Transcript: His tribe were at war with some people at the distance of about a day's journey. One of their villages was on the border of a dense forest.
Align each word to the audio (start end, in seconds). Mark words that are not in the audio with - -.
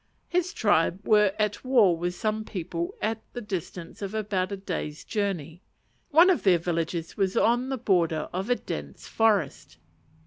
His 0.27 0.51
tribe 0.51 1.07
were 1.07 1.31
at 1.37 1.63
war 1.63 1.95
with 1.95 2.15
some 2.15 2.43
people 2.43 2.95
at 3.03 3.21
the 3.33 3.39
distance 3.41 4.01
of 4.01 4.15
about 4.15 4.51
a 4.51 4.57
day's 4.57 5.03
journey. 5.03 5.61
One 6.09 6.31
of 6.31 6.41
their 6.41 6.57
villages 6.57 7.15
was 7.17 7.37
on 7.37 7.69
the 7.69 7.77
border 7.77 8.27
of 8.33 8.49
a 8.49 8.55
dense 8.55 9.07
forest. 9.07 9.77